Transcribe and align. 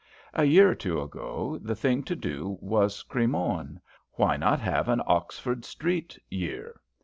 A 0.33 0.45
year 0.45 0.67
or 0.67 0.73
two 0.73 0.99
ago 0.99 1.59
the 1.61 1.75
thing 1.75 2.01
to 2.05 2.15
do 2.15 2.57
was 2.59 3.03
Cremorne; 3.03 3.79
why 4.13 4.35
not 4.35 4.59
have 4.59 4.89
an 4.89 4.99
Oxford 5.05 5.63
Street 5.63 6.17
year? 6.27 6.79